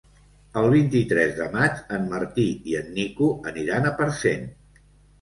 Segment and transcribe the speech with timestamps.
[0.61, 4.53] El vint-i-tres de maig en Martí i en Nico aniran a Parcent.